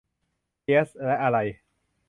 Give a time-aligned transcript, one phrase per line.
[0.61, 1.37] เกียซ และอะไร